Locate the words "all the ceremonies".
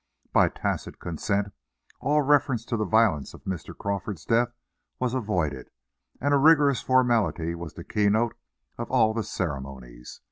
8.89-10.19